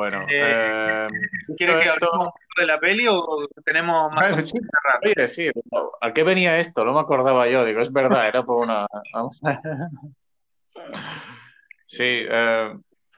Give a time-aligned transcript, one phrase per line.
[0.00, 1.08] Bueno, eh,
[1.58, 4.32] ¿quieres que hablemos de la peli o tenemos más?
[5.04, 5.50] Oye, sí,
[6.00, 6.86] ¿a qué venía esto?
[6.86, 7.66] No me acordaba yo.
[7.66, 8.86] Digo, es verdad, era por una.
[9.12, 9.60] Vamos a...
[11.84, 12.72] Sí, eh,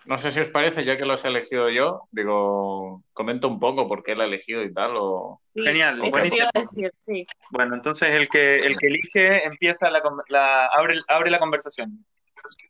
[0.06, 3.86] no sé si os parece, ya que lo he elegido yo, digo, comento un poco
[3.86, 4.94] por qué lo he elegido y tal.
[4.96, 5.40] O...
[5.54, 6.48] Genial, buenísimo.
[6.52, 7.24] Decir, sí.
[7.50, 12.04] Bueno, entonces el que, el que elige empieza la, la abre, abre la conversación.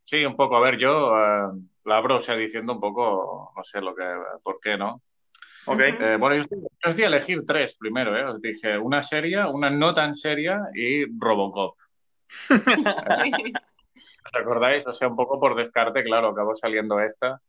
[0.04, 0.56] Sí, un poco.
[0.56, 1.52] A ver, yo eh,
[1.84, 4.04] la abro, o sea, diciendo un poco, no sé lo que,
[4.42, 5.02] por qué, ¿no?
[5.66, 5.80] Ok.
[5.80, 6.44] Eh, bueno, yo,
[6.84, 8.24] os di a elegir tres primero, ¿eh?
[8.24, 11.76] Os dije una seria, una no tan seria y Robocop.
[14.24, 14.86] ¿Os acordáis?
[14.86, 17.40] O sea, un poco por descarte, claro, acabó saliendo esta.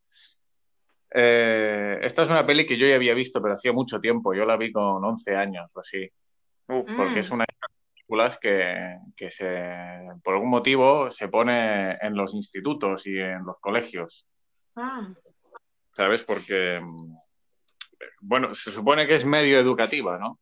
[1.16, 4.34] Eh, esta es una peli que yo ya había visto, pero hacía mucho tiempo.
[4.34, 6.08] Yo la vi con 11 años o así.
[6.68, 7.72] porque es una las
[8.08, 13.60] películas que, que se, por algún motivo se pone en los institutos y en los
[13.60, 14.26] colegios.
[14.76, 15.14] Ah.
[15.94, 16.23] ¿Sabes?
[16.23, 16.82] Porque,
[18.22, 20.40] bueno, se supone que es medio educativa, ¿no?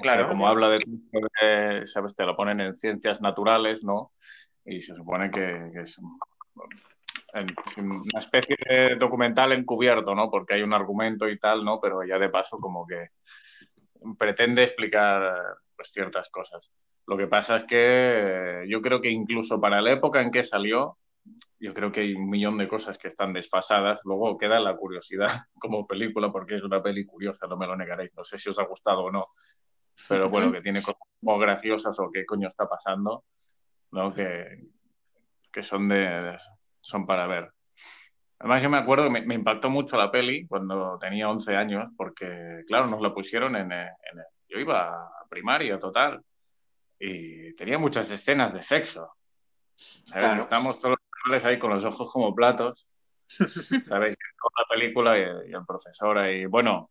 [0.00, 0.28] Claro.
[0.28, 2.14] como habla de, ¿sabes?
[2.14, 4.12] Te lo ponen en ciencias naturales, ¿no?
[4.64, 5.98] y se supone que, es
[7.76, 10.30] una especie de documental encubierto, ¿no?
[10.30, 11.80] Porque hay un argumento y tal, ¿no?
[11.80, 13.08] Pero ya de paso como que
[14.18, 15.34] pretende explicar
[15.76, 16.70] pues, ciertas cosas.
[17.06, 20.98] Lo que pasa es que yo creo que incluso para la época en que salió,
[21.58, 24.00] yo creo que hay un millón de cosas que están desfasadas.
[24.04, 28.12] Luego queda la curiosidad como película, porque es una peli curiosa, no me lo negaréis.
[28.16, 29.26] No sé si os ha gustado o no,
[30.08, 33.24] pero bueno, que tiene cosas como graciosas o qué coño está pasando.
[33.94, 34.12] ¿no?
[34.12, 34.66] Que,
[35.52, 36.36] que son, de,
[36.80, 37.50] son para ver.
[38.40, 42.64] Además, yo me acuerdo que me, impactó mucho la peli cuando tenía 11 años, porque,
[42.66, 43.70] claro, nos la pusieron en,
[44.54, 46.22] Yo iba a primaria total
[47.00, 49.16] y tenía muchas escenas de sexo.
[50.06, 52.86] Estamos todos los ahí con los ojos como platos,
[53.28, 54.16] ¿sabéis?
[54.38, 56.46] Con la película y, el profesor ahí.
[56.46, 56.88] Bueno,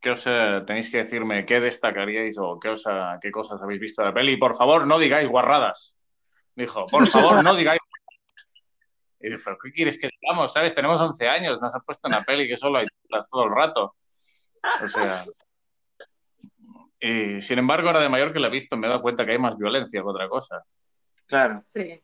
[0.00, 1.44] ¿qué os eh, tenéis que decirme?
[1.44, 2.84] ¿Qué destacaríais o qué, os,
[3.20, 4.36] qué cosas habéis visto de la peli?
[4.36, 5.96] Por favor, no digáis guarradas.
[6.54, 7.80] Dijo, por favor, no digáis.
[9.18, 10.52] Y ¿pero qué quieres que digamos?
[10.52, 10.76] ¿Sabes?
[10.76, 12.86] Tenemos 11 años, nos han puesto una peli que solo hay
[13.28, 13.96] todo el rato.
[14.80, 15.24] O sea.
[17.04, 19.32] Y sin embargo, ahora de mayor que la he visto, me he dado cuenta que
[19.32, 20.64] hay más violencia que otra cosa.
[21.26, 21.60] Claro.
[21.66, 22.02] Sí.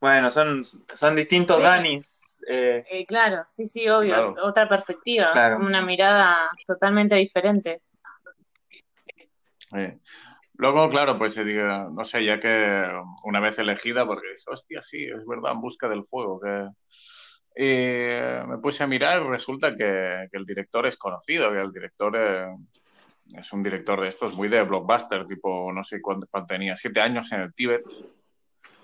[0.00, 2.42] Bueno, son, son distintos Danis.
[2.48, 2.82] Eh.
[2.88, 4.34] Eh, claro, sí, sí, obvio.
[4.42, 7.82] Otra perspectiva, una mirada totalmente diferente.
[9.58, 10.00] Sí.
[10.54, 12.86] Luego, claro, pues digo, no sé, ya que
[13.24, 16.40] una vez elegida, porque dije, hostia, sí, es verdad, en busca del fuego.
[16.40, 16.66] Que...
[17.56, 22.16] Y me puse a mirar y resulta que, el director es conocido, que el director
[22.16, 22.46] eh,
[23.36, 27.30] es un director de estos muy de blockbuster, tipo, no sé cuánto, tenía, siete años
[27.32, 27.82] en el Tíbet.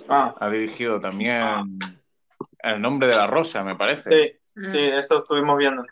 [0.08, 0.34] Ah.
[0.38, 1.78] Ha dirigido también
[2.58, 4.40] El nombre de la rosa, me parece.
[4.54, 5.84] Sí, sí, eso estuvimos viendo.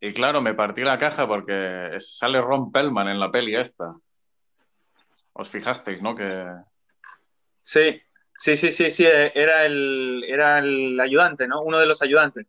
[0.00, 3.94] Y claro, me partí la caja porque sale Ron Pellman en la peli esta.
[5.32, 6.14] Os fijasteis, ¿no?
[6.16, 6.44] Que...
[7.60, 8.02] Sí,
[8.34, 11.62] sí, sí, sí, sí, era el, era el ayudante, ¿no?
[11.62, 12.46] Uno de los ayudantes.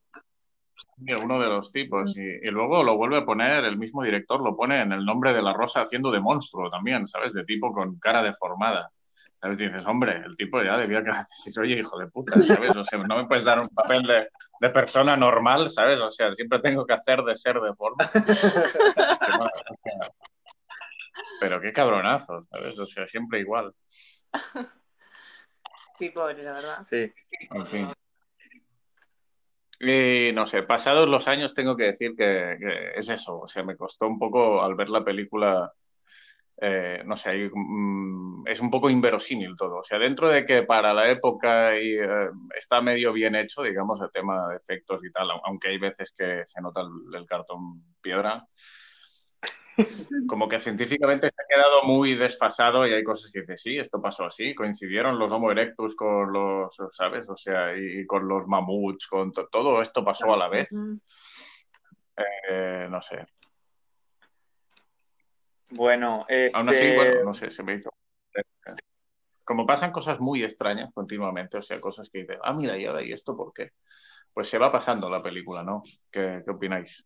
[0.97, 2.15] Uno de los tipos.
[2.17, 5.33] Y, y, luego lo vuelve a poner, el mismo director lo pone en el nombre
[5.33, 7.33] de la rosa haciendo de monstruo también, ¿sabes?
[7.33, 8.91] De tipo con cara deformada.
[9.43, 9.57] ¿Sabes?
[9.57, 11.11] dices, hombre, el tipo ya debía que
[11.59, 12.73] oye, hijo de puta, ¿sabes?
[12.75, 14.29] O sea, no me puedes dar un papel de,
[14.61, 15.99] de persona normal, ¿sabes?
[15.99, 18.09] O sea, siempre tengo que hacer de ser de forma.
[21.41, 22.79] Pero qué cabronazo, ¿sabes?
[22.79, 23.73] O sea, siempre igual.
[25.97, 26.83] Sí, pobre, la verdad.
[26.85, 27.13] Sí.
[27.51, 27.93] En fin.
[29.85, 32.57] Y no sé, pasados los años tengo que decir que,
[32.95, 33.41] es eso.
[33.41, 35.71] O sea, me costó un poco al ver la película
[36.65, 39.77] eh, no sé, mm, es un poco inverosímil todo.
[39.79, 44.11] O sea, dentro de que para la época eh, está medio bien hecho, digamos, el
[44.11, 46.81] tema de efectos y tal, aunque hay veces que se nota
[47.13, 48.45] el, cartón piedra,
[50.27, 54.01] como que científicamente se ha quedado muy desfasado y hay cosas que dice sí, esto
[54.01, 57.27] pasó así, coincidieron los Homo erectus con los, ¿sabes?
[57.29, 60.69] O sea, y, con los mamuts, con todo esto pasó a la vez.
[62.49, 63.25] Eh, no sé,
[65.75, 66.57] bueno, este...
[66.57, 67.91] Aún así, bueno, no sé, se me hizo.
[69.43, 73.03] Como pasan cosas muy extrañas continuamente, o sea, cosas que dicen, ah, mira, y ahora,
[73.03, 73.71] ¿y esto por qué?
[74.33, 75.83] Pues se va pasando la película, ¿no?
[76.11, 77.05] ¿Qué, qué opináis?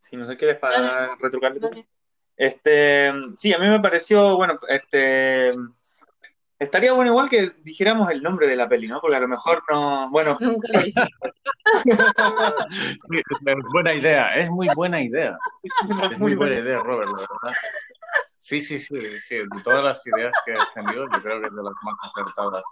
[0.00, 1.86] Si no sé qué para retrucarle.
[2.36, 5.48] Este, sí, a mí me pareció, bueno, este,
[6.60, 9.00] Estaría bueno igual que dijéramos el nombre de la peli, ¿no?
[9.00, 10.10] Porque a lo mejor no.
[10.10, 10.36] Bueno.
[10.40, 11.00] Nunca lo dije.
[13.72, 15.38] buena idea, es muy buena idea.
[15.62, 17.56] Es muy buena idea, Robert, la verdad.
[18.36, 19.36] Sí, sí, sí, sí.
[19.36, 22.62] De todas las ideas que he tenido, yo creo que es de las más acertadas.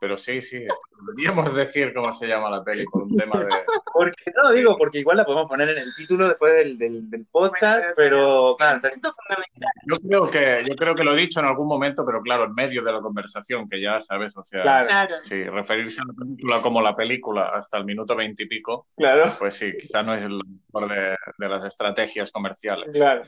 [0.00, 0.64] Pero sí, sí,
[1.06, 3.46] deberíamos decir cómo se llama la peli por un tema de...
[3.92, 7.90] Porque, no, digo, porque igual la podemos poner en el título después del, del, podcast,
[7.96, 8.80] pero claro,
[9.86, 12.54] yo creo, que, yo creo que lo he dicho en algún momento, pero claro, en
[12.54, 15.16] medio de la conversación, que ya sabes, o sea, claro.
[15.24, 19.32] sí, referirse a la película como la película hasta el minuto veintipico, claro.
[19.38, 20.40] pues sí, quizá no es el
[20.72, 22.90] mejor de, de las estrategias comerciales.
[22.92, 23.24] Claro.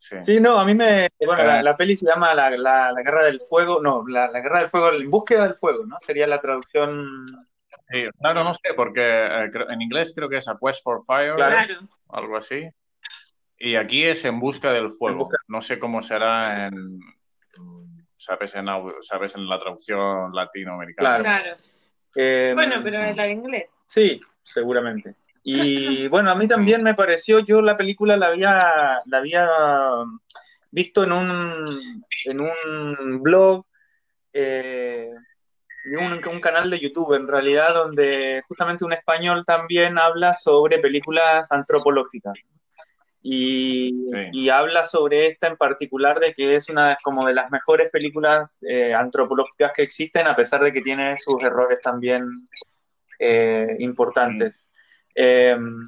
[0.00, 0.40] Sí.
[0.40, 1.08] no, a mí me.
[1.24, 3.82] Bueno, la, peli se llama la, la, Guerra del Fuego.
[3.82, 5.96] No, la, Guerra del Fuego, en búsqueda del fuego, ¿no?
[6.00, 7.36] Sería la traducción.
[7.90, 11.34] Sí, claro, no sé, porque eh, en inglés creo que es A Quest for Fire,
[11.34, 11.80] claro.
[12.08, 12.66] algo así.
[13.58, 15.28] Y aquí es En busca del fuego.
[15.48, 16.98] No sé cómo será en.
[18.16, 18.66] ¿Sabes en,
[19.02, 21.18] sabes en la traducción latinoamericana?
[21.18, 21.56] Claro.
[22.14, 23.84] Eh, bueno, pero en la inglés.
[23.86, 25.10] Sí, seguramente.
[25.42, 28.52] Y bueno, a mí también me pareció, yo la película la había,
[29.06, 29.48] la había
[30.70, 31.64] visto en un,
[32.26, 33.64] en un blog,
[34.32, 35.10] eh,
[35.98, 41.50] un, un, canal de YouTube en realidad, donde justamente un español también habla sobre películas
[41.50, 42.34] antropológicas.
[43.22, 43.92] Y,
[44.32, 48.58] y, habla sobre esta en particular de que es una como de las mejores películas
[48.62, 52.24] eh, antropológicas que existen, a pesar de que tiene sus errores también
[53.18, 54.70] eh, importantes.
[55.14, 55.86] Em,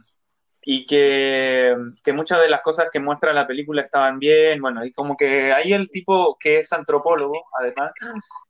[0.65, 1.77] y que,
[2.15, 5.73] muchas de las cosas que muestra la película estaban bien, bueno, y como que ahí
[5.73, 7.93] el tipo que es antropólogo, además,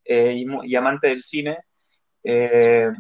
[0.05, 1.59] eh, y, amante del cine,
[2.23, 2.95] em,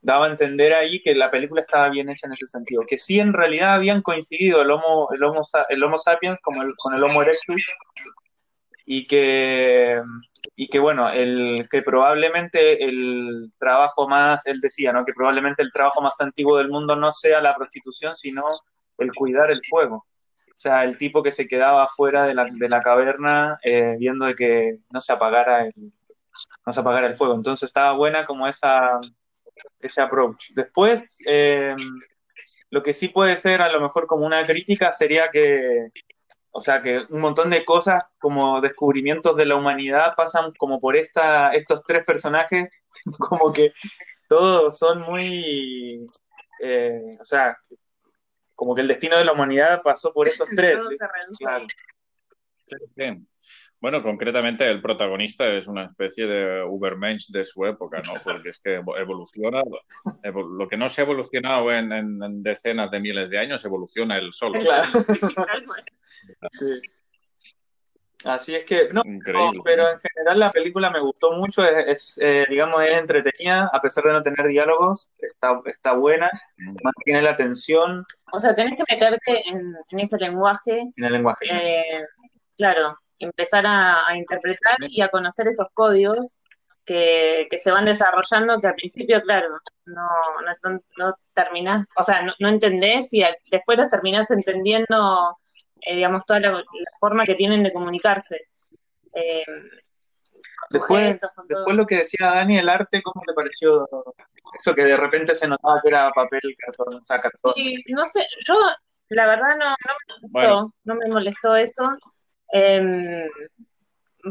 [0.00, 3.20] daba a entender ahí que la película estaba bien hecha en ese sentido, que sí
[3.20, 7.22] en realidad habían coincidido el Homo, el homo, el homo sapiens como con el Homo
[7.22, 7.62] erectus,
[8.86, 10.00] y que,
[10.54, 15.04] y que bueno, el, que probablemente el trabajo más, él decía, ¿no?
[15.04, 18.44] que probablemente el trabajo más antiguo del mundo no sea la prostitución, sino
[18.98, 20.06] el cuidar el fuego.
[20.48, 24.24] O sea, el tipo que se quedaba fuera de la, de la caverna eh, viendo
[24.24, 25.92] de que no se apagara el,
[26.64, 27.34] no se apagara el fuego.
[27.34, 29.00] Entonces estaba buena como esa,
[29.80, 30.52] ese approach.
[30.54, 31.74] Después, eh,
[32.70, 35.88] lo que sí puede ser a lo mejor como una crítica sería que
[36.56, 40.96] o sea que un montón de cosas como descubrimientos de la humanidad pasan como por
[40.96, 42.70] esta, estos tres personajes,
[43.18, 43.72] como que
[44.26, 46.06] todos son muy,
[46.62, 47.58] eh, o sea,
[48.54, 50.82] como que el destino de la humanidad pasó por estos tres.
[53.80, 58.14] Bueno, concretamente el protagonista es una especie de Ubermensch de su época, ¿no?
[58.24, 59.62] Porque es que evoluciona,
[60.24, 64.58] lo que no se ha evolucionado en, decenas de miles de años, evoluciona el solo.
[64.60, 64.88] Claro.
[66.52, 66.80] sí.
[68.24, 69.02] Así es que, no,
[69.64, 74.04] pero en general la película me gustó mucho, es, eh, digamos, es entretenida, a pesar
[74.04, 76.76] de no tener diálogos, está, está buena, mm.
[76.82, 78.04] mantiene la atención.
[78.32, 80.90] O sea, tenés que meterte en, ese lenguaje.
[80.96, 81.46] En el lenguaje.
[81.50, 82.04] Eh,
[82.56, 86.40] claro, empezar a, interpretar y a conocer esos códigos
[86.84, 90.08] que, se van desarrollando, que al principio, claro, no,
[90.64, 95.36] no, no terminás, o sea, no, no entendés y después los terminás entendiendo,
[95.80, 96.64] eh, digamos, toda la,
[97.00, 98.48] forma que tienen de comunicarse.
[99.14, 99.44] Eh,
[100.70, 103.88] después, después lo que decía Dani, el arte, ¿cómo te pareció
[104.58, 107.52] eso que de repente se notaba que era papel, cartón, o sea, cartón?
[107.54, 108.54] Sí, no sé, yo
[109.08, 111.98] la verdad no, no me molestó, no me molestó eso.
[112.52, 113.02] Em,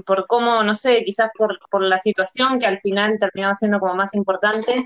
[0.06, 3.96] por cómo, no sé, quizás por, por la situación que al final terminaba siendo como
[3.96, 4.84] más importante,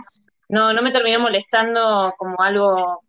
[0.50, 3.04] no, no me terminó molestando como algo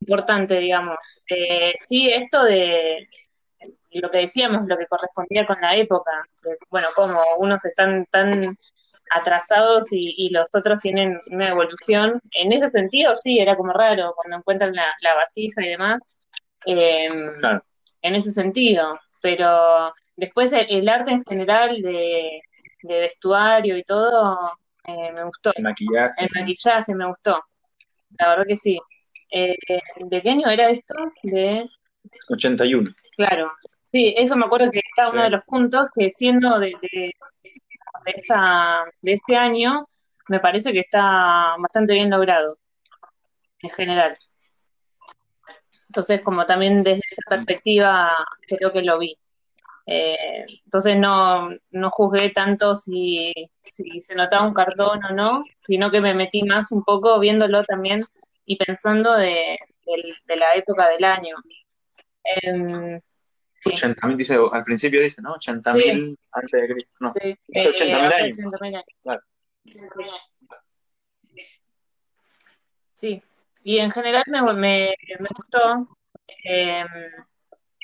[0.00, 1.22] importante, digamos.
[1.28, 3.08] Eh, sí, esto de
[3.92, 6.10] lo que decíamos, lo que correspondía con la época,
[6.70, 8.56] bueno, como unos están tan
[9.10, 14.36] atrasados y, los otros tienen una evolución, en ese sentido sí, era como raro cuando
[14.36, 16.14] encuentran la, la vasija y demás,
[16.66, 17.32] em,
[18.02, 22.40] en ese sentido, pero después el, arte en general de,
[22.82, 24.38] vestuario y todo
[24.84, 25.52] eh, me gustó.
[25.54, 26.12] El maquillaje.
[26.18, 27.42] El maquillaje me gustó.
[28.18, 28.78] La verdad que sí.
[29.30, 29.56] Eh,
[30.06, 30.94] ¿De qué año era esto?
[31.22, 31.66] De
[32.28, 32.90] 81.
[33.16, 33.52] Claro.
[33.82, 37.12] Sí, eso me acuerdo que era uno de los puntos que siendo de, de,
[39.02, 39.86] de este año,
[40.28, 42.58] me parece que está bastante bien logrado
[43.62, 44.16] en general.
[45.90, 48.12] Entonces, como también desde esa perspectiva,
[48.46, 49.18] creo que lo vi.
[49.86, 56.00] Eh, entonces no, no juzgué tanto si, se notaba un cartón o no, sino que
[56.00, 57.98] me metí más un poco viéndolo también
[58.44, 59.58] y pensando de,
[60.28, 61.34] la época del año.
[62.22, 63.00] Eh,
[63.64, 65.34] dice, al principio dice, ¿no?
[65.34, 66.90] 80.000 antes de Cristo.
[67.00, 67.36] No, sí.
[67.48, 68.38] 80.000 eh, años.
[68.60, 68.84] años.
[69.02, 69.22] Claro.
[72.94, 73.20] Sí,
[73.62, 74.94] y en general me, me,
[75.36, 75.88] gustó.
[76.44, 76.84] Eh,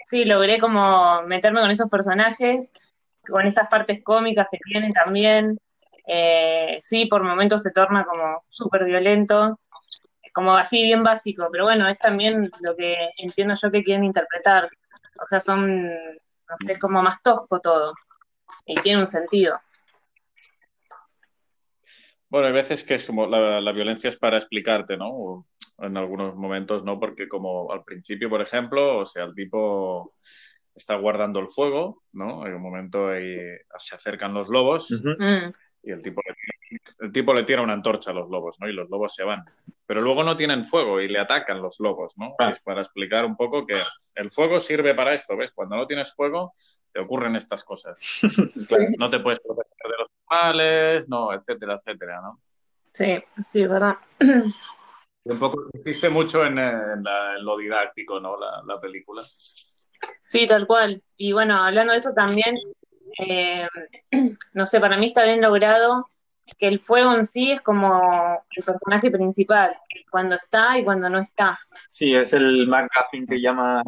[0.06, 2.70] sí, logré como meterme con esos personajes,
[3.26, 5.58] con estas partes cómicas que tienen también.
[6.06, 9.58] Eh, sí, por momentos se torna como súper violento,
[10.32, 14.68] como así bien básico, pero bueno, es también lo que entiendo yo que quieren interpretar.
[15.22, 17.94] O sea, son, no sé, como más tosco todo
[18.64, 19.58] y tiene un sentido.
[22.28, 25.46] Bueno, hay veces que es como la, la violencia es para explicarte, ¿no?
[25.78, 26.98] En algunos momentos, ¿no?
[26.98, 30.14] Porque como al principio, por ejemplo, o sea, el tipo
[30.74, 32.46] está guardando el fuego, ¿no?
[32.46, 33.36] En un momento ahí
[33.78, 34.90] se acercan los lobos
[35.86, 36.20] y el tipo,
[36.98, 38.68] el tipo le tira una antorcha a los lobos, ¿no?
[38.68, 39.44] Y los lobos se van.
[39.86, 42.34] Pero luego no tienen fuego y le atacan los lobos, ¿no?
[42.50, 43.80] Es para explicar un poco que
[44.16, 45.52] el fuego sirve para esto, ¿ves?
[45.52, 46.54] Cuando no tienes fuego,
[46.92, 47.96] te ocurren estas cosas.
[48.98, 52.40] No te puedes proteger de los animales, no, etcétera, etcétera, ¿no?
[52.92, 53.96] Sí, sí, verdad.
[55.28, 56.56] Un poco existe mucho en,
[57.40, 58.36] lo didáctico, ¿no?
[58.38, 59.22] La, película.
[60.24, 61.02] Sí, tal cual.
[61.16, 62.56] Y bueno, hablando de eso también,
[63.18, 63.66] eh,
[64.54, 66.08] no sé, para mí está bien logrado
[66.58, 69.76] que el fuego en sí es como el personaje principal,
[70.10, 71.58] cuando está y cuando no está.
[71.88, 73.82] Sí, es el McGuffin que llama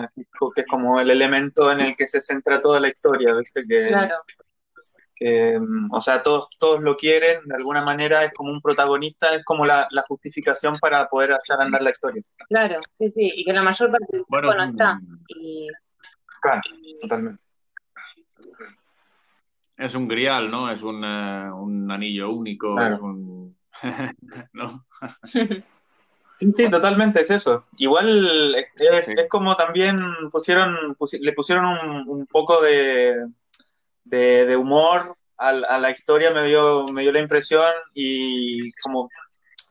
[0.54, 3.33] que es como el elemento en el que se centra toda la historia,
[3.68, 4.16] Que, claro.
[5.20, 9.44] Mm, o sea, todos, todos lo quieren, de alguna manera es como un protagonista, es
[9.44, 12.22] como la, justificación para poder echar a andar la historia.
[12.48, 15.00] Claro, sí, sí, y que la mayor parte del tiempo no está.
[15.28, 15.68] Y...
[16.40, 16.60] Claro,
[17.00, 17.48] totalmente
[19.78, 20.70] es un grial, ¿no?
[20.70, 23.56] Es un, eh, un anillo único, es un...
[24.52, 24.84] ¿no?
[25.25, 25.48] sí,
[26.37, 27.66] sí, totalmente es eso.
[27.76, 33.25] Igual es, es como también pusieron, le pusieron un, un poco de,
[34.09, 39.09] de, de humor a, a, la historia, me dio, me dio la impresión y como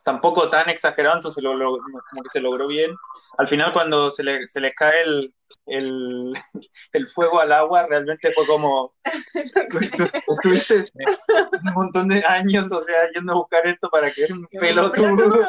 [0.08, 2.96] tampoco tan exagerado, entonces lo, como que se logró bien.
[3.38, 5.34] Al final cuando se le, se le cae el,
[5.66, 6.32] el,
[6.94, 8.94] el, fuego al agua, realmente fue como,
[9.34, 15.42] estuviste un montón de años, o sea, yendo a buscar esto para que un pelotudo.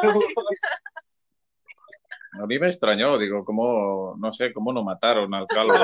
[2.33, 5.75] A mí me extrañó, digo, cómo, no sé, cómo no mataron al calvo,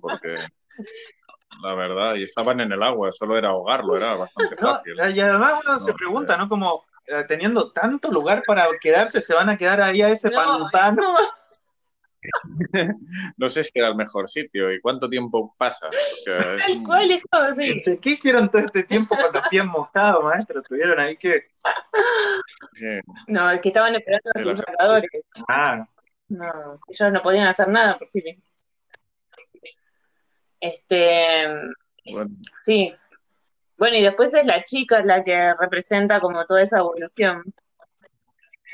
[0.00, 0.34] porque
[1.62, 4.94] la verdad, y estaban en el agua, solo era ahogarlo, era bastante fácil.
[4.96, 6.48] y además uno se pregunta, ¿no?
[6.48, 11.14] Como, eh, teniendo tanto lugar para quedarse, se van a quedar ahí a ese pantano.
[13.38, 13.48] No.
[13.48, 15.88] sé si era el mejor sitio y cuánto tiempo pasa.
[16.84, 20.62] ¿Cuál es todo, ¿Qué hicieron todo este tiempo con los pies mojados, maestro?
[20.62, 21.46] ¿Tuvieron ahí que...?
[23.26, 25.10] No, es que estaban esperando a sus salvadores.
[25.48, 25.76] Ah.
[26.28, 28.49] No, ellos no podían hacer nada por sí mismos.
[30.60, 31.46] Este...
[32.64, 32.94] Sí,
[33.80, 37.42] bueno, y después es la chica la que representa como toda esa evolución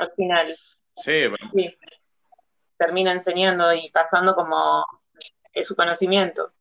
[0.00, 0.56] al final.
[0.96, 1.50] Sí, bueno.
[1.54, 1.78] sí.
[2.76, 4.84] Termina enseñando y pasando como
[5.62, 6.52] su conocimiento.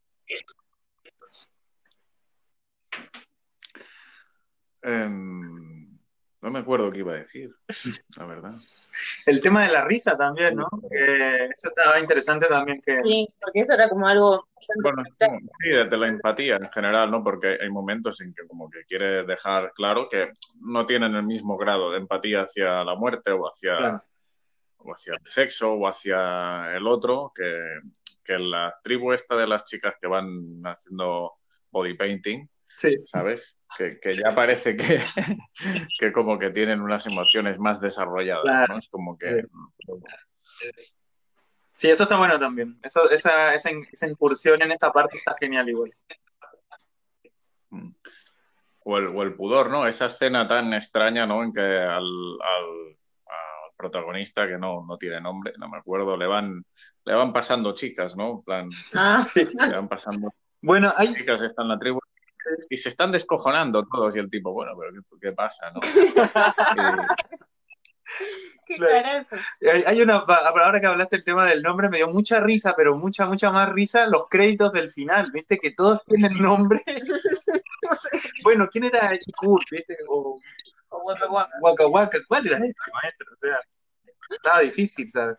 [4.84, 5.98] Em,
[6.42, 7.50] no me acuerdo qué iba a decir,
[8.18, 8.52] la verdad.
[9.26, 10.70] El tema de la risa también, ¿no?
[10.92, 12.80] eso estaba interesante también.
[12.80, 12.98] Que...
[12.98, 14.48] Sí, porque eso era como algo
[14.82, 17.24] bueno, sí, de la empatía en general, ¿no?
[17.24, 20.32] Porque hay momentos en que como que quiere dejar claro que
[20.62, 24.04] no tienen el mismo grado de empatía hacia la muerte o hacia,
[24.78, 27.80] o hacia el sexo o hacia el otro, que,
[28.24, 31.34] que la tribu esta de las chicas que van haciendo
[31.72, 32.98] body painting, sí.
[33.06, 33.58] ¿sabes?
[33.78, 35.02] Que, que, ya parece que,
[36.00, 38.78] que como que tienen unas emociones más desarrolladas, ¿no?
[38.78, 39.46] Es como que...
[40.44, 40.70] Sí,
[41.82, 42.78] eso está bueno también.
[42.82, 45.94] Eso, esa, esa, esa incursión en esta parte está genial igual.
[48.88, 49.88] O el, o el, pudor, ¿no?
[49.88, 51.44] Esa escena tan extraña, ¿no?
[51.44, 52.96] En que al, al,
[53.76, 56.64] protagonista, que no, no tiene nombre, no me acuerdo, le van,
[57.04, 58.32] le van pasando chicas, ¿no?
[58.32, 59.46] En plan, ah, sí.
[59.60, 60.30] le van pasando
[60.66, 61.14] bueno, hay...
[61.14, 62.00] chicas están en la tribu
[62.70, 65.80] y se están descojonando todos y el tipo, bueno, pero ¿qué, qué pasa, no?
[69.88, 73.26] Hay una, ahora que hablaste del tema del nombre, me dio mucha risa, pero mucha,
[73.28, 75.58] mucha más risa los créditos del final, ¿viste?
[75.58, 76.82] Que todos tienen nombre.
[78.44, 79.98] bueno, ¿quién era Ikur, viste?
[80.10, 80.40] O,
[81.62, 82.20] Waka Waka.
[82.28, 83.28] ¿Cuál era este maestro?
[83.34, 83.60] O sea,
[84.30, 85.38] estaba difícil, ¿sabes?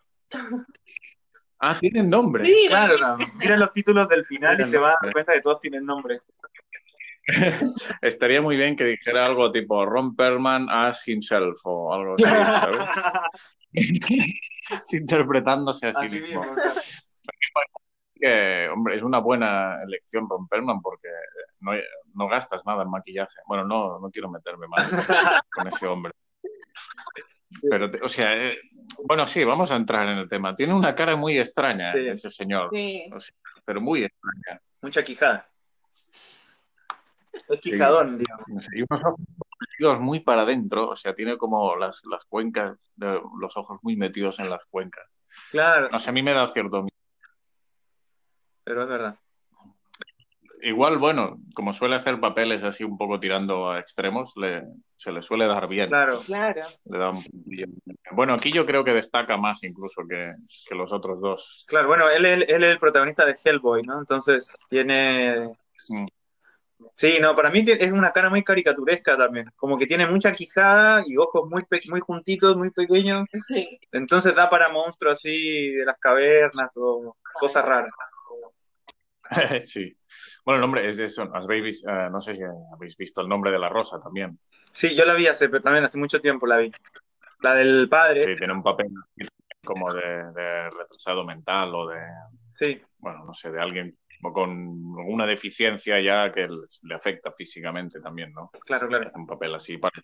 [1.59, 2.45] Ah, tienen nombre.
[2.45, 3.17] Sí, claro, no.
[3.39, 6.21] mira los títulos del final y te vas a dar cuenta que todos tienen nombre.
[8.03, 12.79] Estaría muy bien que dijera algo tipo Ron Perlman as himself o algo así, ¿sabes?
[14.93, 16.45] Interpretándose a sí mismo.
[18.15, 21.09] Que, hombre, es una buena elección Ron Perlman porque
[21.61, 21.73] no,
[22.15, 23.41] no, gastas nada en maquillaje.
[23.47, 24.85] Bueno, no, no quiero meterme mal
[25.53, 26.13] con ese hombre.
[27.69, 28.59] Pero, o sea, eh,
[29.05, 30.55] bueno, sí, vamos a entrar en el tema.
[30.55, 32.71] Tiene una cara muy extraña ese señor,
[33.65, 34.61] pero muy extraña.
[34.81, 35.49] Mucha quijada.
[37.49, 38.47] Es quijadón, digamos.
[38.73, 43.57] y unos ojos muy para adentro, o sea, tiene como las, las cuencas, de los
[43.57, 45.05] ojos muy metidos en las cuencas.
[45.51, 45.89] Claro.
[45.93, 46.91] No sé, a mí me da cierto miedo.
[48.65, 49.19] Pero es verdad.
[50.63, 54.65] Igual, bueno, como suele hacer papeles así un poco tirando a extremos, le,
[54.97, 55.89] se le suele dar bien.
[55.89, 56.19] Claro.
[56.25, 56.63] Claro.
[56.87, 57.23] Le da un-
[58.13, 60.33] Bueno, aquí yo creo que destaca más incluso que,
[60.69, 61.65] que los otros dos.
[61.69, 64.01] Claro, bueno, él, él- él es el protagonista de Hellboy, ¿no?
[64.01, 65.43] Entonces tiene...
[65.91, 66.07] Mm.
[66.95, 69.51] Sí, no, para mí es una cara muy caricaturesca también.
[69.57, 73.25] Como que tiene mucha quijada y ojos muy, pe- muy juntitos, muy pequeños.
[73.47, 73.79] Sí.
[73.93, 77.93] Entonces da para monstruos así de las cavernas o cosas raras.
[79.67, 79.97] sí.
[80.45, 81.29] Bueno, el nombre es eso.
[81.35, 82.43] ¿Habéis vis- eh, no sé si
[82.73, 84.39] habéis visto el nombre de la rosa también.
[84.71, 86.71] Sí, yo la vi hace, pero también hace mucho tiempo la vi.
[87.41, 88.21] La del padre.
[88.25, 88.89] Sí, tiene un papel
[89.65, 90.03] como de,
[90.33, 91.99] de retrasado mental o de,
[92.55, 94.51] Sí, bueno, no sé, de alguien como con
[94.99, 96.49] alguna deficiencia ya que
[96.83, 98.51] le, afecta físicamente también, ¿no?
[98.65, 99.09] claro, claro.
[99.09, 99.79] Hace un papel así.
[99.79, 100.03] para-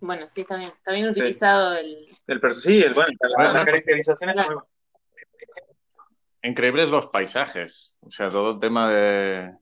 [0.00, 0.70] Bueno, sí, está bien.
[0.76, 1.20] Está bien Sí.
[1.20, 2.16] utilizado el.
[2.26, 4.68] El sí, el, bueno, la, la caracterización está muy buena.
[6.42, 7.94] Increíbles los paisajes.
[8.00, 9.54] O sea, todo el tema de.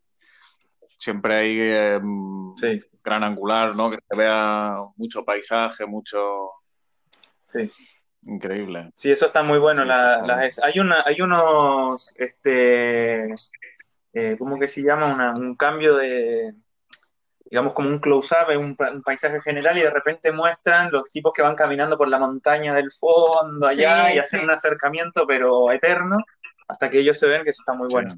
[0.99, 2.01] Siempre hay eh,
[2.57, 3.91] Sí, gran angular, ¿no?
[3.91, 6.51] Que se vea mucho paisaje, mucho.
[7.49, 7.71] sí.
[8.25, 8.91] Increíble.
[8.95, 9.83] Sí, eso está muy bueno.
[9.83, 13.35] Sí, la- las- hay una, hay unos, este,
[14.13, 15.13] eh, ¿cómo que se llama?
[15.13, 16.55] Una- un cambio de,
[17.51, 21.33] digamos, como un close-up, un, pa- un paisaje general y de repente muestran los tipos
[21.35, 24.45] que van caminando por la montaña del fondo allá Sí, y hacen sí.
[24.45, 26.19] un acercamiento, pero eterno,
[26.69, 28.15] hasta que ellos se ven que está muy bueno.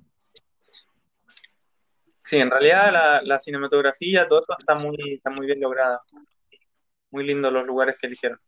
[2.19, 5.99] Sí, en realidad la, la cinematografía, todo eso está muy, está muy bien lograda.
[7.11, 8.39] Muy lindo los lugares que eligieron.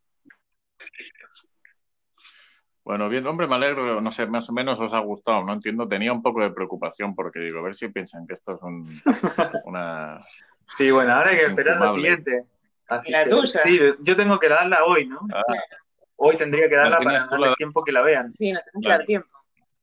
[2.84, 5.88] Bueno, bien, hombre, me alegro, no sé, más o menos os ha gustado, no entiendo,
[5.88, 8.84] tenía un poco de preocupación porque digo, a ver si piensan que esto es un,
[9.64, 10.18] una...
[10.70, 12.44] Sí, bueno, ahora hay que Es esperar la siguiente.
[12.88, 13.46] Así La que- tuya.
[13.60, 15.18] Sí, yo tengo que darla hoy, ¿no?
[15.34, 15.42] Ah,
[16.18, 18.32] Hoy tendría que darla La para darle la- tiempo que la vean.
[18.32, 19.28] Sí, no tenés que dar tiempo.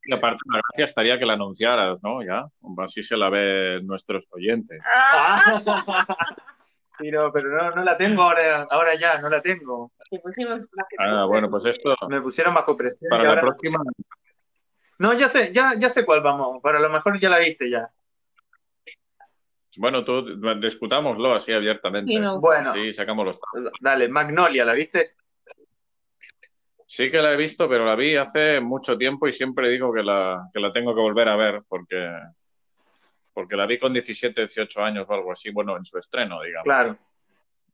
[0.06, 2.24] y aparte, la gracia estaría que la anunciaras, ¿no?
[2.24, 2.46] Ya,
[2.78, 4.82] así se la ven nuestros oyentes.
[6.98, 9.92] Sí, no, pero no, no la tengo ahora, ahora ya, no la tengo.
[10.10, 10.68] Te pusimos
[11.00, 13.10] Ah, bueno, pues esto, Me pusieron bajo presión.
[13.10, 13.80] para y la ahora- próxima,
[15.00, 16.62] No, ya sé, ya, ya sé cuál vamos.
[16.62, 17.90] Para lo mejor ya la viste ya.
[19.78, 22.12] bueno, tú, discutámoslo así abiertamente.
[22.14, 22.40] Sí, no.
[22.40, 23.40] Bueno, Sí, sacamos los...
[23.82, 25.16] dale, Magnolia, ¿la viste?
[26.86, 30.04] Sí que la he visto, pero la vi hace mucho tiempo y siempre digo que
[30.04, 32.08] la, que la tengo que volver a ver porque,
[33.34, 36.64] porque la vi con 17, 18 años o algo así, bueno, en su estreno, digamos.
[36.66, 36.98] Claro.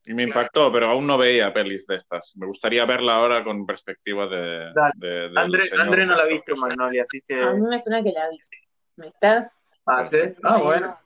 [0.05, 2.35] Y me impactó, pero aún no veía pelis de estas.
[2.37, 4.71] Me gustaría verla ahora con perspectiva de...
[4.95, 7.39] De- del André, no la ha visto, Magnolia, así que.
[7.41, 8.57] A mí me suena que la viste.
[8.95, 9.59] ¿Me estás?
[9.85, 10.17] Ah, ¿sí?
[10.43, 10.97] Ah, bueno.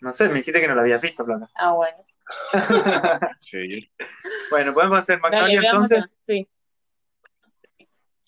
[0.00, 1.48] No sé, me dijiste que no la habías visto, Plata.
[1.54, 2.04] Ah, bueno.
[3.40, 3.90] Sí,
[4.50, 6.18] Bueno, podemos hacer Magnolia entonces.
[6.22, 6.46] Sí.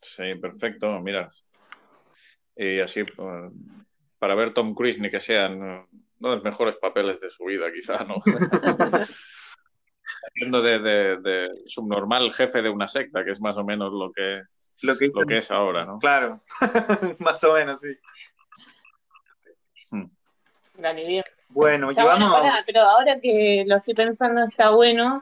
[0.00, 1.28] sí, perfecto, mira.
[2.56, 3.50] Y así, eh,
[4.20, 5.86] para ver Tom Cruise, ni que sean eh,
[6.20, 8.16] no los mejores papeles de su vida, quizá, ¿no?
[10.28, 14.12] Haciendo de, de- de subnormal jefe de una secta, que es más o menos lo
[14.12, 14.42] que,
[14.82, 15.98] Lo que, lo que es ahora, ¿no?
[15.98, 16.42] Claro,
[17.18, 17.96] más o menos, sí.
[20.74, 21.24] Dale, bien.
[21.48, 22.40] Bueno, Está bueno, llevamos.
[22.40, 25.20] pará, pero ahora que lo estoy pensando, está bueno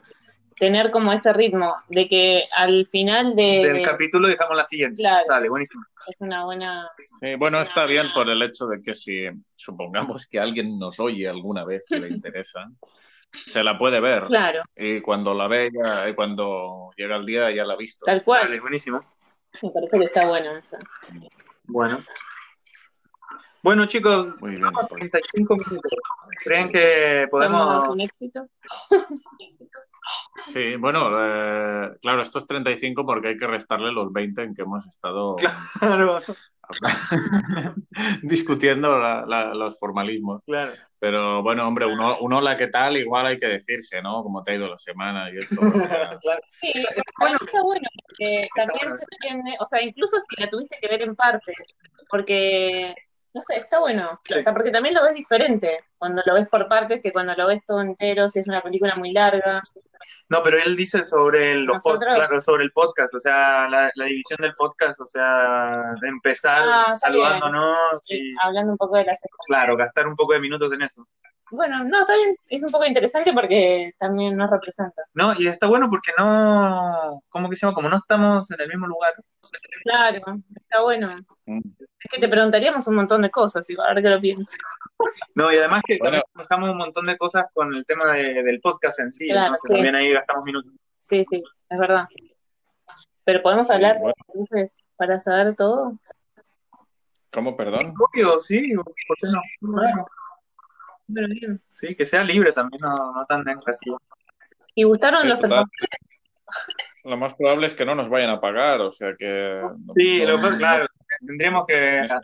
[0.58, 3.62] tener como ese ritmo de que al final de.
[3.72, 5.00] Del capítulo dejamos la siguiente.
[5.02, 5.82] Claro, Dale, buenísimo.
[6.08, 6.88] es una buena.
[7.38, 11.64] Bueno, está bien por el hecho de que si supongamos que alguien nos oye alguna
[11.64, 12.70] vez que le interesa,
[13.46, 14.24] se la puede ver.
[14.26, 18.04] Claro, Y cuando la ve, ya, y cuando llega el día, ya la ha visto.
[18.04, 18.42] tal cual.
[18.44, 19.04] Dale, buenísimo.
[19.62, 20.76] Me parece que está bueno eso.
[21.64, 21.98] Bueno.
[23.62, 24.62] Bueno, chicos, Muy bien.
[24.72, 24.86] pues.
[24.88, 25.92] 35 minutos.
[26.44, 27.88] ¿Creen que ¿Somos podemos.?
[27.88, 28.46] un éxito?
[30.52, 34.62] Sí, bueno, eh, claro, esto es 35 porque hay que restarle los 20 en que
[34.62, 35.36] hemos estado
[35.80, 36.18] Claro,
[38.22, 40.42] discutiendo la- la- los formalismos.
[40.44, 40.72] claro.
[41.00, 42.96] Pero bueno, hombre, un, ho- un hola, ¿qué tal?
[42.96, 44.20] Igual hay que decirse, ¿no?
[44.24, 45.54] Cómo te ha ido la semana y esto.
[45.60, 45.78] porque-
[46.22, 46.40] claro.
[46.60, 46.84] Sí, mí
[47.40, 51.14] está bueno, porque también se entiende, o sea, incluso si la tuviste que ver en
[51.14, 51.54] partes,
[52.10, 52.94] porque,
[53.34, 54.34] no sé, está bueno, Sí.
[54.38, 57.64] hasta porque también lo ves diferente cuando lo ves por partes que cuando lo ves
[57.66, 59.60] todo entero, si es una película muy larga.
[60.28, 64.04] No, pero él dice sobre el, pod- claro, sobre el podcast, o sea, la, la
[64.06, 69.20] división del podcast, o sea, de empezar Ah, saludándonos y, Hablando un poco de las
[69.46, 71.06] claro, gastar un poco de minutos en eso.
[71.50, 75.02] Bueno, no, está bien, es un poco interesante porque también nos representa.
[75.14, 77.74] No, y está bueno porque no, ¿cómo que se llama?
[77.74, 79.14] Como no estamos en el mismo lugar.
[79.82, 81.16] Claro, está bueno.
[81.46, 81.60] Mm.
[81.78, 84.56] Es que te preguntaríamos un montón de cosas, igual, ahora que lo pienso.
[85.34, 86.20] No, y además que bueno.
[86.32, 90.12] trabajamos un montón de cosas con el tema del podcast en sí, entonces también ahí
[90.12, 90.72] gastamos minutos.
[90.98, 92.08] Sí, sí, es verdad.
[93.22, 95.96] Pero podemos hablar entonces para saber todo.
[97.30, 97.94] ¿Cómo, perdón?
[97.96, 99.28] Obvio, sí, ¿por qué
[99.60, 100.06] no?
[101.68, 104.00] Sí, que sea libre también, no, no tan encasillado.
[104.74, 105.40] ¿Y gustaron los
[107.04, 109.62] Lo más probable es que no nos vayan a pagar, o sea que...
[109.96, 110.86] Sí, lo más, claro,
[111.26, 112.00] tendríamos que...
[112.00, 112.20] Esa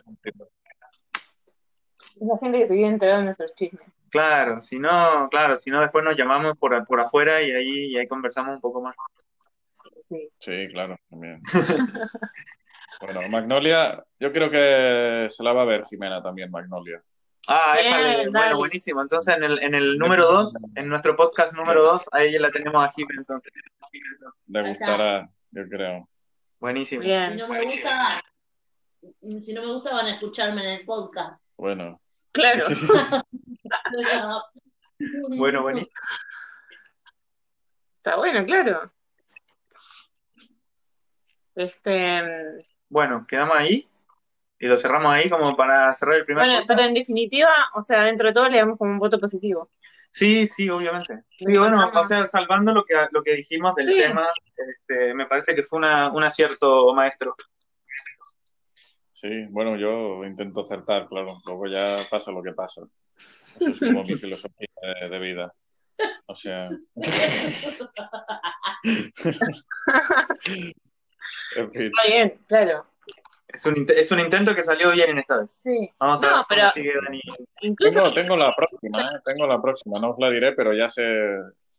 [2.39, 3.87] gente que se quiere enterar de nuestros chismes.
[4.09, 7.97] Claro, si no, claro, si no después nos llamamos por, por afuera y ahí, y
[7.97, 8.95] ahí conversamos un poco más.
[10.07, 11.41] Sí, sí claro, también.
[13.01, 17.03] bueno, Magnolia, yo creo que se la va a ver Jimena también, Magnolia.
[17.47, 19.01] Ah, Bien, bueno, buenísimo.
[19.01, 22.49] Entonces, en el, en el número 2, en nuestro podcast número 2, ahí ya la
[22.49, 23.51] tenemos a Jimena, entonces.
[24.47, 26.09] Le gustará, yo creo.
[26.59, 27.01] Buenísimo.
[27.01, 27.33] Bien.
[27.33, 28.23] Si no me gusta,
[29.41, 31.41] si no me gusta, van a escucharme en el podcast.
[31.57, 32.01] Bueno.
[32.31, 32.65] Claro.
[35.29, 35.95] bueno, buenísimo.
[37.97, 38.91] Está bueno, claro.
[41.55, 42.65] Este.
[42.89, 43.87] Bueno, quedamos ahí
[44.59, 46.45] y lo cerramos ahí como para cerrar el primer.
[46.45, 49.69] Bueno, pero en definitiva, o sea, dentro de todo le damos como un voto positivo.
[50.09, 51.23] Sí, sí, obviamente.
[51.37, 55.53] Sí, bueno, o sea, salvando lo que, lo que dijimos del tema, este, me parece
[55.53, 57.35] que fue una, un acierto maestro.
[59.11, 62.83] Sí, bueno, yo intento acertar, claro, luego ya pasa lo que pasa.
[63.17, 64.67] Eso es como mi filosofía
[65.09, 65.53] de vida.
[66.27, 66.63] O sea.
[71.55, 71.87] en fin.
[71.87, 72.85] Está bien, claro.
[73.55, 75.51] Es un, es un intento que salió bien en esta vez.
[75.51, 75.89] Sí.
[75.97, 77.21] Vamos a ver cómo sigue Dani.
[77.61, 78.13] Incluso...
[78.13, 79.19] Tengo, la próxima, ¿eh?
[79.23, 81.03] tengo la próxima, no os la diré, pero ya sé,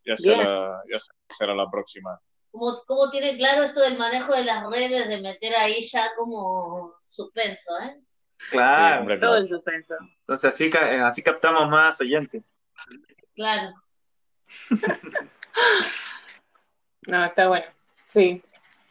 [0.05, 0.99] ya será, ya
[1.37, 2.19] será la próxima.
[2.51, 6.95] Como, como tiene claro esto del manejo de las redes, de meter ahí ya como
[7.11, 8.01] suspenso, ¿eh?
[8.51, 9.97] Claro, todo el suspenso.
[10.21, 10.71] Entonces así,
[11.03, 12.59] así captamos más oyentes.
[13.35, 13.75] Claro.
[17.07, 17.67] no, está bueno.
[18.09, 18.43] Sí.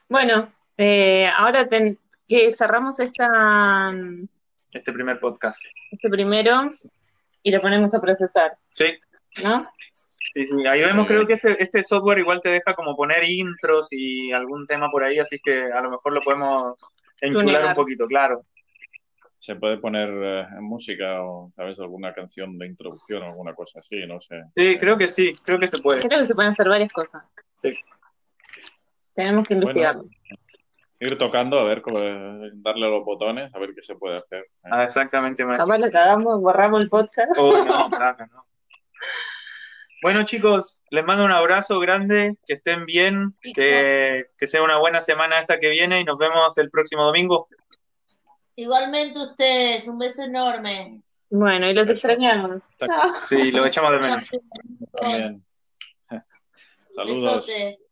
[0.08, 3.92] Bueno, eh, ahora ten, que cerramos esta
[4.72, 5.64] este primer podcast.
[5.92, 6.70] Este primero
[7.44, 8.58] y lo ponemos a procesar.
[8.72, 8.86] Sí.
[9.44, 9.60] ¿No?
[9.60, 10.68] Sí, sí.
[10.68, 14.66] Ahí vemos, creo que este, este software igual te deja como poner intros y algún
[14.66, 16.76] tema por ahí, así que a lo mejor lo podemos
[17.22, 18.42] enchular un poquito, claro.
[19.38, 21.80] Se puede poner en música o, ¿sabes?
[21.80, 24.44] Alguna canción de introducción o alguna cosa así, no sé.
[24.56, 26.02] Sí, creo que sí, creo que se puede.
[26.02, 27.24] Creo que se pueden hacer varias cosas.
[27.54, 27.72] Sí.
[29.14, 30.10] Tenemos que investigarlo
[31.00, 34.40] ir tocando, a ver, cómo, darle a los botones, a ver qué se puede hacer.
[34.40, 34.70] ¿eh?
[34.72, 35.46] Ah, exactamente.
[35.46, 37.38] Capaz le cagamos, borramos el podcast.
[37.38, 38.46] Oh, no, claro, no.
[40.02, 45.02] Bueno, chicos, les mando un abrazo grande, que estén bien, que, que, sea una buena
[45.02, 47.48] semana esta que viene y nos vemos el próximo domingo.
[48.56, 51.02] Igualmente ustedes, un beso enorme.
[51.30, 52.62] Bueno, y los extrañamos.
[53.24, 54.30] Sí, los echamos de menos.
[54.94, 55.46] También.
[56.96, 57.50] Saludos.